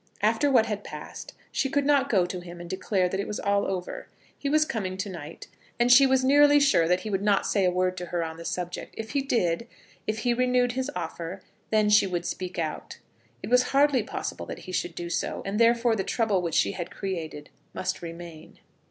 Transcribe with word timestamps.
After 0.23 0.49
what 0.49 0.65
had 0.65 0.83
passed 0.83 1.35
she 1.51 1.69
could 1.69 1.85
not 1.85 2.09
go 2.09 2.25
to 2.25 2.39
him 2.39 2.59
and 2.59 2.67
declare 2.67 3.07
that 3.07 3.19
it 3.19 3.27
was 3.27 3.39
all 3.39 3.67
over. 3.67 4.07
He 4.35 4.49
was 4.49 4.65
coming 4.65 4.97
to 4.97 5.09
night, 5.11 5.47
and 5.79 5.91
she 5.91 6.07
was 6.07 6.23
nearly 6.23 6.59
sure 6.59 6.87
that 6.87 7.01
he 7.01 7.11
would 7.11 7.21
not 7.21 7.45
say 7.45 7.65
a 7.65 7.69
word 7.71 7.95
to 7.97 8.07
her 8.07 8.23
on 8.23 8.37
the 8.37 8.43
subject. 8.43 8.95
If 8.97 9.11
he 9.11 9.21
did, 9.21 9.67
if 10.07 10.21
he 10.25 10.33
renewed 10.33 10.71
his 10.71 10.89
offer, 10.95 11.43
then 11.69 11.87
she 11.91 12.07
would 12.07 12.25
speak 12.25 12.57
out. 12.57 12.97
It 13.43 13.51
was 13.51 13.61
hardly 13.77 14.01
possible 14.01 14.47
that 14.47 14.61
he 14.65 14.71
should 14.71 14.95
do 14.95 15.07
so, 15.11 15.43
and 15.45 15.59
therefore 15.59 15.95
the 15.95 16.03
trouble 16.03 16.41
which 16.41 16.55
she 16.55 16.71
had 16.71 16.89
created 16.89 17.51
must 17.75 18.01
remain. 18.01 18.57